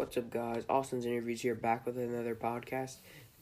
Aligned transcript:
What's 0.00 0.16
up, 0.16 0.30
guys? 0.30 0.64
Austin's 0.70 1.04
interviews 1.04 1.42
here, 1.42 1.54
back 1.54 1.84
with 1.84 1.98
another 1.98 2.34
podcast, 2.34 2.96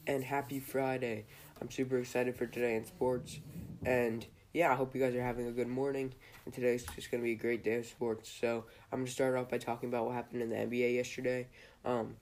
and 0.08 0.24
happy 0.24 0.58
Friday. 0.58 1.26
I'm 1.62 1.70
super 1.70 1.98
excited 1.98 2.34
for 2.34 2.46
today 2.46 2.74
in 2.74 2.84
sports, 2.84 3.38
and 3.86 4.26
yeah, 4.52 4.72
I 4.72 4.74
hope 4.74 4.92
you 4.92 5.00
guys 5.00 5.14
are 5.14 5.22
having 5.22 5.46
a 5.46 5.52
good 5.52 5.68
morning. 5.68 6.12
And 6.44 6.52
today's 6.52 6.84
just 6.96 7.12
gonna 7.12 7.22
be 7.22 7.30
a 7.30 7.36
great 7.36 7.62
day 7.62 7.76
of 7.76 7.86
sports. 7.86 8.28
So 8.28 8.64
I'm 8.90 8.98
gonna 8.98 9.08
start 9.08 9.36
off 9.36 9.48
by 9.48 9.58
talking 9.58 9.88
about 9.88 10.06
what 10.06 10.16
happened 10.16 10.42
in 10.42 10.50
the 10.50 10.56
NBA 10.56 10.96
yesterday. 10.96 11.46
Um, 11.84 12.16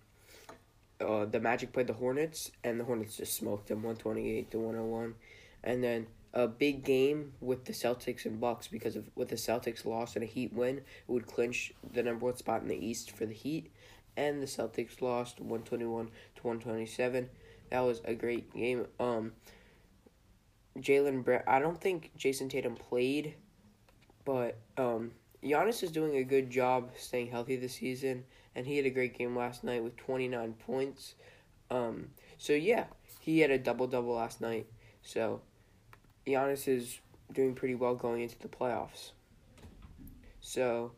uh, 1.00 1.24
the 1.24 1.40
Magic 1.40 1.72
played 1.72 1.86
the 1.86 1.94
Hornets, 1.94 2.50
and 2.62 2.78
the 2.78 2.84
Hornets 2.84 3.16
just 3.16 3.32
smoked 3.38 3.68
them, 3.68 3.82
one 3.82 3.96
twenty 3.96 4.30
eight 4.36 4.50
to 4.50 4.58
one 4.58 4.74
hundred 4.74 4.84
one, 4.84 5.14
and 5.64 5.82
then 5.82 6.08
a 6.34 6.46
big 6.46 6.84
game 6.84 7.32
with 7.40 7.64
the 7.64 7.72
Celtics 7.72 8.26
and 8.26 8.38
Bucks 8.38 8.68
because 8.68 8.96
of 8.96 9.08
with 9.14 9.30
the 9.30 9.36
Celtics 9.36 9.86
loss 9.86 10.14
and 10.14 10.22
a 10.22 10.26
Heat 10.26 10.52
win, 10.52 10.76
it 10.76 10.84
would 11.06 11.26
clinch 11.26 11.72
the 11.90 12.02
number 12.02 12.26
one 12.26 12.36
spot 12.36 12.60
in 12.60 12.68
the 12.68 12.76
East 12.76 13.10
for 13.10 13.24
the 13.24 13.32
Heat 13.32 13.72
and 14.16 14.42
the 14.42 14.46
Celtics 14.46 15.00
lost 15.00 15.40
121 15.40 16.06
to 16.06 16.42
127. 16.42 17.28
That 17.70 17.80
was 17.80 18.00
a 18.04 18.14
great 18.14 18.52
game. 18.54 18.86
Um, 18.98 19.32
Jaylen 20.78 21.24
Brown, 21.24 21.42
I 21.46 21.58
don't 21.58 21.80
think 21.80 22.12
Jayson 22.16 22.48
Tatum 22.48 22.76
played, 22.76 23.34
but 24.24 24.58
um, 24.76 25.12
Giannis 25.42 25.82
is 25.82 25.90
doing 25.90 26.16
a 26.16 26.24
good 26.24 26.50
job 26.50 26.90
staying 26.96 27.28
healthy 27.28 27.56
this 27.56 27.74
season, 27.74 28.24
and 28.54 28.66
he 28.66 28.76
had 28.76 28.86
a 28.86 28.90
great 28.90 29.16
game 29.16 29.36
last 29.36 29.64
night 29.64 29.82
with 29.82 29.96
29 29.96 30.54
points. 30.66 31.14
Um, 31.70 32.08
so 32.38 32.52
yeah, 32.52 32.84
he 33.20 33.40
had 33.40 33.50
a 33.50 33.58
double 33.58 33.86
double 33.86 34.14
last 34.14 34.40
night. 34.40 34.66
So 35.02 35.40
Giannis 36.26 36.68
is 36.68 37.00
doing 37.32 37.54
pretty 37.54 37.74
well 37.74 37.94
going 37.94 38.22
into 38.22 38.38
the 38.38 38.48
playoffs. 38.48 39.10
So 40.40 40.92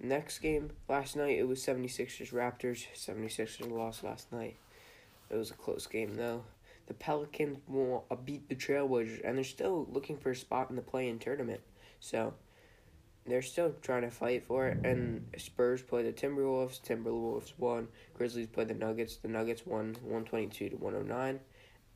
Next 0.00 0.38
game 0.38 0.70
last 0.88 1.16
night, 1.16 1.38
it 1.38 1.48
was 1.48 1.60
76ers 1.60 2.32
Raptors. 2.32 2.86
76ers 2.94 3.70
lost 3.70 4.04
last 4.04 4.32
night. 4.32 4.56
It 5.28 5.36
was 5.36 5.50
a 5.50 5.54
close 5.54 5.86
game, 5.86 6.14
though. 6.14 6.44
The 6.86 6.94
Pelicans 6.94 7.58
will 7.66 8.04
uh, 8.10 8.14
beat 8.14 8.48
the 8.48 8.54
Trailblazers, 8.54 9.20
and 9.24 9.36
they're 9.36 9.44
still 9.44 9.86
looking 9.90 10.16
for 10.16 10.30
a 10.30 10.36
spot 10.36 10.70
in 10.70 10.76
the 10.76 10.82
play 10.82 11.08
in 11.08 11.18
tournament. 11.18 11.60
So, 12.00 12.34
they're 13.26 13.42
still 13.42 13.74
trying 13.82 14.02
to 14.02 14.10
fight 14.10 14.44
for 14.46 14.68
it. 14.68 14.78
And 14.84 15.26
Spurs 15.36 15.82
play 15.82 16.02
the 16.02 16.12
Timberwolves. 16.12 16.80
Timberwolves 16.80 17.52
won. 17.58 17.88
Grizzlies 18.14 18.46
play 18.46 18.64
the 18.64 18.74
Nuggets. 18.74 19.16
The 19.16 19.28
Nuggets 19.28 19.66
won 19.66 19.96
122 20.02 20.70
to 20.70 20.76
109. 20.76 21.40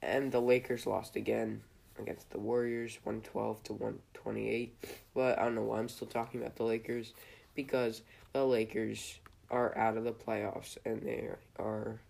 And 0.02 0.32
the 0.32 0.40
Lakers 0.40 0.86
lost 0.86 1.16
again 1.16 1.62
against 1.98 2.30
the 2.30 2.38
Warriors 2.38 2.98
112 3.04 3.62
to 3.64 3.72
128. 3.72 4.84
But 5.14 5.38
I 5.38 5.44
don't 5.44 5.54
know 5.54 5.62
why 5.62 5.78
I'm 5.78 5.88
still 5.88 6.08
talking 6.08 6.40
about 6.40 6.56
the 6.56 6.64
Lakers 6.64 7.14
because 7.54 8.02
the 8.32 8.44
Lakers 8.44 9.18
are 9.50 9.76
out 9.76 9.96
of 9.96 10.04
the 10.04 10.12
playoffs 10.12 10.78
and 10.84 11.02
they 11.02 11.28
are 11.58 12.00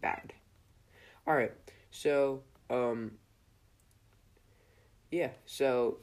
bad. 0.00 0.32
All 1.26 1.34
right. 1.34 1.52
So, 1.90 2.42
um 2.70 3.12
yeah, 5.10 5.28
so 5.44 5.98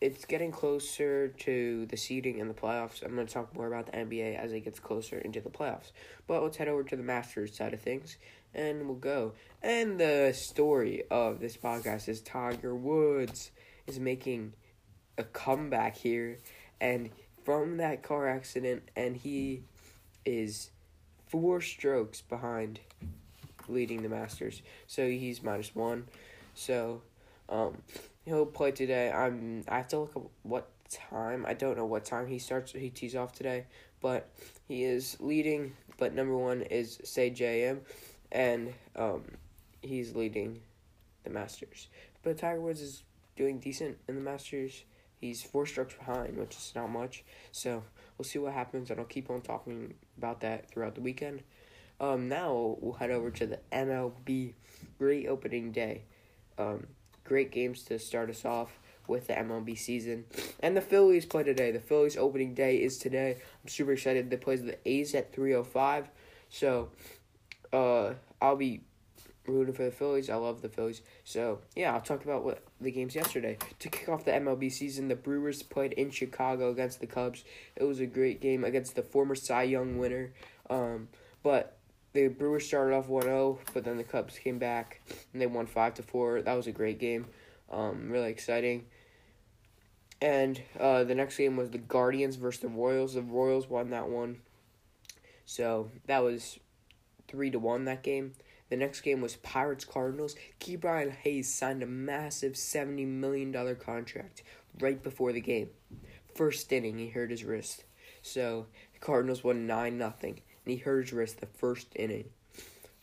it's 0.00 0.24
getting 0.24 0.52
closer 0.52 1.28
to 1.28 1.86
the 1.86 1.96
seeding 1.96 2.38
in 2.38 2.48
the 2.48 2.54
playoffs. 2.54 3.04
I'm 3.04 3.14
going 3.14 3.26
to 3.26 3.32
talk 3.32 3.54
more 3.54 3.66
about 3.66 3.86
the 3.86 3.92
NBA 3.92 4.36
as 4.36 4.52
it 4.52 4.60
gets 4.60 4.78
closer 4.78 5.18
into 5.18 5.40
the 5.40 5.50
playoffs. 5.50 5.90
But 6.28 6.42
let's 6.42 6.56
head 6.56 6.68
over 6.68 6.84
to 6.84 6.96
the 6.96 7.02
Masters 7.02 7.56
side 7.56 7.74
of 7.74 7.80
things 7.80 8.16
and 8.54 8.86
we'll 8.86 8.96
go. 8.96 9.32
And 9.62 9.98
the 9.98 10.32
story 10.34 11.02
of 11.10 11.40
this 11.40 11.56
podcast 11.56 12.08
is 12.08 12.20
Tiger 12.20 12.74
Woods 12.74 13.50
is 13.86 13.98
making 13.98 14.54
a 15.18 15.24
comeback 15.24 15.96
here 15.96 16.38
and 16.80 17.10
from 17.44 17.78
that 17.78 18.02
car 18.02 18.28
accident, 18.28 18.82
and 18.96 19.16
he 19.16 19.62
is 20.24 20.70
four 21.26 21.60
strokes 21.60 22.20
behind 22.20 22.80
leading 23.68 24.02
the 24.02 24.08
Masters. 24.08 24.62
So 24.86 25.08
he's 25.08 25.42
minus 25.42 25.74
one. 25.74 26.06
So 26.54 27.02
um, 27.48 27.78
he'll 28.24 28.46
play 28.46 28.72
today. 28.72 29.10
I'm. 29.10 29.64
I 29.68 29.78
have 29.78 29.88
to 29.88 30.00
look 30.00 30.16
at 30.16 30.22
what 30.42 30.68
time. 30.90 31.44
I 31.46 31.54
don't 31.54 31.76
know 31.76 31.86
what 31.86 32.04
time 32.04 32.26
he 32.26 32.38
starts. 32.38 32.72
He 32.72 32.90
tees 32.90 33.16
off 33.16 33.32
today, 33.32 33.64
but 34.00 34.28
he 34.68 34.84
is 34.84 35.16
leading. 35.20 35.74
But 35.98 36.14
number 36.14 36.36
one 36.36 36.62
is 36.62 36.98
Sungjae 37.04 37.70
Im, 37.70 37.80
and 38.30 38.72
um, 38.96 39.22
he's 39.82 40.14
leading 40.14 40.60
the 41.24 41.30
Masters. 41.30 41.88
But 42.22 42.38
Tiger 42.38 42.60
Woods 42.60 42.80
is 42.80 43.02
doing 43.36 43.58
decent 43.58 43.98
in 44.08 44.14
the 44.14 44.20
Masters. 44.20 44.84
He's 45.22 45.40
four 45.40 45.66
strokes 45.66 45.94
behind, 45.94 46.36
which 46.36 46.56
is 46.56 46.72
not 46.74 46.90
much. 46.90 47.22
So 47.52 47.84
we'll 48.18 48.24
see 48.24 48.40
what 48.40 48.54
happens, 48.54 48.90
and 48.90 48.98
I'll 48.98 49.06
keep 49.06 49.30
on 49.30 49.40
talking 49.40 49.94
about 50.18 50.40
that 50.40 50.68
throughout 50.68 50.96
the 50.96 51.00
weekend. 51.00 51.44
Um, 52.00 52.28
now 52.28 52.76
we'll 52.80 52.94
head 52.94 53.12
over 53.12 53.30
to 53.30 53.46
the 53.46 53.60
MLB. 53.70 54.54
Great 54.98 55.28
opening 55.28 55.70
day. 55.70 56.02
Um, 56.58 56.88
great 57.22 57.52
games 57.52 57.84
to 57.84 58.00
start 58.00 58.30
us 58.30 58.44
off 58.44 58.80
with 59.06 59.28
the 59.28 59.34
MLB 59.34 59.78
season. 59.78 60.24
And 60.58 60.76
the 60.76 60.80
Phillies 60.80 61.24
play 61.24 61.44
today. 61.44 61.70
The 61.70 61.78
Phillies 61.78 62.16
opening 62.16 62.54
day 62.54 62.78
is 62.78 62.98
today. 62.98 63.36
I'm 63.62 63.68
super 63.68 63.92
excited. 63.92 64.28
They 64.28 64.36
play 64.36 64.56
the 64.56 64.76
A's 64.88 65.14
at 65.14 65.32
305. 65.32 66.10
So 66.50 66.88
uh, 67.72 68.14
I'll 68.40 68.56
be 68.56 68.80
rooting 69.46 69.74
for 69.74 69.84
the 69.84 69.90
Phillies. 69.90 70.30
I 70.30 70.36
love 70.36 70.62
the 70.62 70.68
Phillies. 70.68 71.02
So, 71.24 71.60
yeah, 71.74 71.92
I'll 71.94 72.00
talk 72.00 72.24
about 72.24 72.44
what 72.44 72.62
the 72.80 72.90
games 72.90 73.14
yesterday. 73.14 73.58
To 73.80 73.88
kick 73.88 74.08
off 74.08 74.24
the 74.24 74.32
MLB 74.32 74.70
season, 74.70 75.08
the 75.08 75.16
Brewers 75.16 75.62
played 75.62 75.92
in 75.92 76.10
Chicago 76.10 76.70
against 76.70 77.00
the 77.00 77.06
Cubs. 77.06 77.44
It 77.76 77.84
was 77.84 78.00
a 78.00 78.06
great 78.06 78.40
game 78.40 78.64
against 78.64 78.94
the 78.94 79.02
former 79.02 79.34
Cy 79.34 79.64
Young 79.64 79.98
winner. 79.98 80.32
Um, 80.70 81.08
but 81.42 81.76
the 82.12 82.28
Brewers 82.28 82.66
started 82.66 82.94
off 82.94 83.08
1-0, 83.08 83.58
but 83.72 83.84
then 83.84 83.96
the 83.96 84.04
Cubs 84.04 84.38
came 84.38 84.58
back 84.58 85.00
and 85.32 85.40
they 85.40 85.46
won 85.46 85.66
5 85.66 85.94
to 85.94 86.02
4. 86.02 86.42
That 86.42 86.54
was 86.54 86.66
a 86.66 86.72
great 86.72 86.98
game. 86.98 87.26
Um, 87.70 88.10
really 88.10 88.30
exciting. 88.30 88.86
And 90.20 90.60
uh, 90.78 91.04
the 91.04 91.14
next 91.14 91.36
game 91.36 91.56
was 91.56 91.70
the 91.70 91.78
Guardians 91.78 92.36
versus 92.36 92.60
the 92.60 92.68
Royals. 92.68 93.14
The 93.14 93.22
Royals 93.22 93.68
won 93.68 93.90
that 93.90 94.08
one. 94.08 94.38
So, 95.46 95.90
that 96.06 96.22
was 96.22 96.60
3 97.28 97.50
to 97.50 97.58
1 97.58 97.86
that 97.86 98.02
game. 98.02 98.34
The 98.72 98.78
next 98.78 99.02
game 99.02 99.20
was 99.20 99.36
Pirates 99.36 99.84
Cardinals. 99.84 100.34
Ke'Bryan 100.58 101.12
Hayes 101.12 101.52
signed 101.52 101.82
a 101.82 101.86
massive 101.86 102.54
$70 102.54 103.06
million 103.06 103.52
contract 103.76 104.42
right 104.80 105.02
before 105.02 105.30
the 105.34 105.42
game. 105.42 105.68
First 106.34 106.72
inning, 106.72 106.96
he 106.96 107.10
hurt 107.10 107.30
his 107.30 107.44
wrist. 107.44 107.84
So, 108.22 108.68
the 108.94 108.98
Cardinals 108.98 109.44
won 109.44 109.66
9 109.66 109.98
nothing, 109.98 110.40
and 110.64 110.72
he 110.72 110.78
hurt 110.78 111.02
his 111.02 111.12
wrist 111.12 111.40
the 111.40 111.48
first 111.48 111.88
inning. 111.96 112.30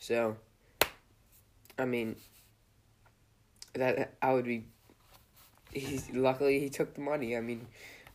So, 0.00 0.38
I 1.78 1.84
mean, 1.84 2.16
that 3.74 4.14
I 4.20 4.32
would 4.32 4.46
be. 4.46 4.64
He's 5.72 6.10
luckily 6.10 6.58
he 6.58 6.68
took 6.68 6.94
the 6.94 7.00
money. 7.00 7.36
I 7.36 7.40
mean, 7.42 7.68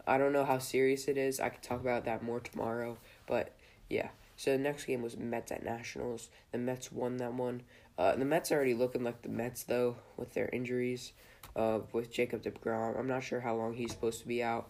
I 0.06 0.18
don't 0.18 0.34
know 0.34 0.44
how 0.44 0.60
serious 0.60 1.08
it 1.08 1.16
is. 1.16 1.40
I 1.40 1.48
could 1.48 1.64
talk 1.64 1.80
about 1.80 2.04
that 2.04 2.22
more 2.22 2.42
tomorrow, 2.42 2.98
but 3.28 3.56
yeah. 3.90 4.10
So 4.36 4.52
the 4.52 4.58
next 4.58 4.86
game 4.86 5.02
was 5.02 5.18
Mets 5.18 5.52
at 5.52 5.64
Nationals. 5.64 6.30
The 6.52 6.58
Mets 6.58 6.92
won 6.92 7.18
that 7.18 7.34
one. 7.34 7.64
Uh, 7.98 8.16
the 8.16 8.26
Mets 8.26 8.52
are 8.52 8.56
already 8.56 8.74
looking 8.74 9.04
like 9.04 9.22
the 9.22 9.30
Mets 9.30 9.64
though 9.64 9.96
with 10.18 10.34
their 10.34 10.50
injuries. 10.50 11.14
Uh, 11.56 11.80
with 11.94 12.12
Jacob 12.12 12.44
Degrom, 12.44 13.00
I'm 13.00 13.08
not 13.08 13.24
sure 13.24 13.40
how 13.40 13.56
long 13.56 13.74
he's 13.76 13.92
supposed 13.92 14.20
to 14.22 14.28
be 14.28 14.44
out. 14.44 14.70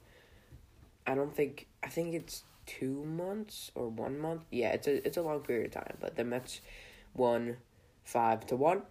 I 1.08 1.16
don't 1.16 1.36
think. 1.36 1.68
I 1.82 1.88
think 1.88 2.14
it's 2.14 2.44
two 2.66 3.04
months 3.06 3.72
or 3.74 3.90
one 3.90 4.20
month. 4.20 4.42
Yeah, 4.52 4.70
it's 4.70 4.88
a 4.88 5.06
it's 5.06 5.18
a 5.18 5.22
long 5.22 5.40
period 5.40 5.68
of 5.68 5.84
time. 5.84 5.98
But 6.00 6.16
the 6.16 6.24
Mets 6.24 6.62
won 7.16 7.58
five 8.04 8.46
to 8.48 8.56
one. 8.56 8.84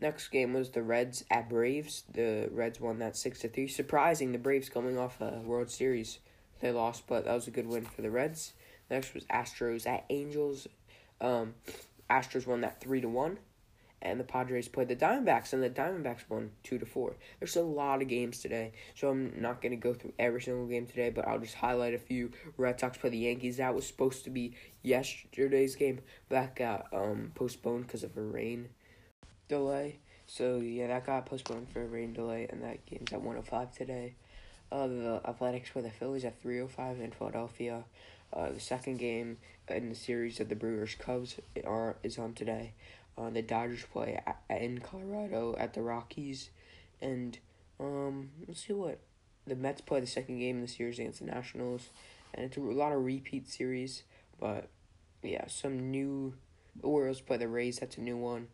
Next 0.00 0.28
game 0.28 0.54
was 0.54 0.70
the 0.70 0.82
Reds 0.82 1.24
at 1.30 1.48
Braves. 1.48 2.04
The 2.12 2.48
Reds 2.50 2.80
won 2.80 2.98
that 3.00 3.16
six 3.16 3.40
to 3.40 3.48
three. 3.48 3.68
Surprising, 3.68 4.32
the 4.32 4.38
Braves 4.38 4.68
coming 4.68 4.98
off 4.98 5.20
a 5.20 5.40
World 5.44 5.70
Series, 5.70 6.18
they 6.60 6.70
lost, 6.70 7.06
but 7.06 7.24
that 7.24 7.34
was 7.34 7.48
a 7.48 7.52
good 7.52 7.66
win 7.66 7.84
for 7.84 8.02
the 8.02 8.10
Reds. 8.10 8.52
Next 8.90 9.14
was 9.14 9.24
Astros 9.24 9.86
at 9.86 10.04
Angels. 10.10 10.66
Um, 11.20 11.54
Astros 12.10 12.46
won 12.46 12.62
that 12.62 12.80
three 12.80 13.00
to 13.00 13.08
one, 13.08 13.38
and 14.00 14.18
the 14.18 14.24
Padres 14.24 14.68
played 14.68 14.88
the 14.88 14.96
Diamondbacks, 14.96 15.52
and 15.52 15.62
the 15.62 15.70
Diamondbacks 15.70 16.28
won 16.28 16.52
two 16.62 16.78
to 16.78 16.86
four. 16.86 17.16
There's 17.38 17.56
a 17.56 17.62
lot 17.62 18.00
of 18.00 18.08
games 18.08 18.40
today, 18.40 18.72
so 18.94 19.10
I'm 19.10 19.40
not 19.40 19.60
gonna 19.60 19.76
go 19.76 19.94
through 19.94 20.14
every 20.18 20.40
single 20.40 20.66
game 20.66 20.86
today, 20.86 21.10
but 21.10 21.26
I'll 21.26 21.38
just 21.38 21.56
highlight 21.56 21.94
a 21.94 21.98
few. 21.98 22.30
Red 22.56 22.80
Sox 22.80 22.96
play 22.96 23.10
the 23.10 23.18
Yankees. 23.18 23.58
That 23.58 23.74
was 23.74 23.86
supposed 23.86 24.24
to 24.24 24.30
be 24.30 24.54
yesterday's 24.82 25.76
game, 25.76 26.00
but 26.28 26.36
that 26.36 26.56
got 26.56 26.86
um 26.92 27.32
postponed 27.34 27.86
because 27.86 28.04
of 28.04 28.16
a 28.16 28.22
rain 28.22 28.68
delay. 29.48 29.98
So 30.26 30.58
yeah, 30.58 30.88
that 30.88 31.06
got 31.06 31.26
postponed 31.26 31.70
for 31.70 31.82
a 31.82 31.86
rain 31.86 32.12
delay, 32.12 32.46
and 32.48 32.62
that 32.62 32.84
game's 32.86 33.12
at 33.12 33.22
one 33.22 33.36
o 33.36 33.40
oh 33.40 33.42
five 33.42 33.72
today. 33.72 34.14
Uh, 34.70 34.86
the 34.86 35.20
Athletics 35.24 35.70
play 35.70 35.82
the 35.82 35.90
Phillies 35.90 36.24
at 36.24 36.40
305 36.42 37.00
in 37.00 37.10
Philadelphia. 37.10 37.84
Uh, 38.32 38.50
the 38.50 38.60
second 38.60 38.98
game 38.98 39.38
in 39.68 39.88
the 39.88 39.94
series 39.94 40.40
of 40.40 40.48
the 40.48 40.54
Brewers 40.54 40.94
Cubs 40.94 41.36
are 41.64 41.96
is 42.02 42.18
on 42.18 42.34
today. 42.34 42.72
Uh, 43.16 43.30
the 43.30 43.42
Dodgers 43.42 43.84
play 43.90 44.20
at, 44.26 44.40
in 44.60 44.78
Colorado 44.78 45.56
at 45.58 45.74
the 45.74 45.82
Rockies, 45.82 46.50
and 47.00 47.38
um, 47.80 48.30
let's 48.46 48.66
see 48.66 48.74
what 48.74 48.98
the 49.46 49.56
Mets 49.56 49.80
play 49.80 50.00
the 50.00 50.06
second 50.06 50.38
game 50.38 50.56
in 50.56 50.62
the 50.62 50.68
series 50.68 50.98
against 50.98 51.20
the 51.20 51.26
Nationals, 51.26 51.88
and 52.34 52.44
it's 52.44 52.56
a 52.56 52.60
lot 52.60 52.92
of 52.92 53.04
repeat 53.04 53.48
series, 53.48 54.02
but 54.38 54.68
yeah, 55.22 55.46
some 55.48 55.90
new 55.90 56.34
Orioles 56.82 57.20
play 57.20 57.36
the 57.36 57.48
Rays. 57.48 57.78
That's 57.78 57.96
a 57.96 58.00
new 58.00 58.16
one. 58.16 58.48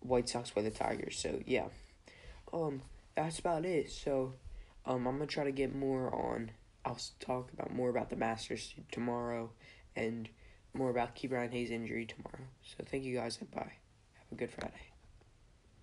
White 0.00 0.28
Sox 0.28 0.50
play 0.50 0.62
the 0.62 0.70
Tigers. 0.70 1.18
So 1.18 1.40
yeah, 1.44 1.66
um, 2.52 2.82
that's 3.14 3.38
about 3.38 3.64
it. 3.64 3.90
So, 3.90 4.34
um, 4.88 5.06
I'm 5.06 5.18
gonna 5.18 5.26
try 5.26 5.44
to 5.44 5.52
get 5.52 5.74
more 5.74 6.12
on. 6.14 6.50
I'll 6.84 6.98
talk 7.20 7.52
about 7.52 7.72
more 7.72 7.90
about 7.90 8.08
the 8.08 8.16
Masters 8.16 8.74
tomorrow, 8.90 9.50
and 9.94 10.28
more 10.72 10.90
about 10.90 11.14
Ke'Bryan 11.14 11.52
Hayes' 11.52 11.70
injury 11.70 12.06
tomorrow. 12.06 12.48
So 12.62 12.84
thank 12.90 13.04
you 13.04 13.14
guys 13.14 13.38
and 13.38 13.50
bye. 13.50 13.72
Have 14.14 14.32
a 14.32 14.34
good 14.34 14.50
Friday. 14.50 14.97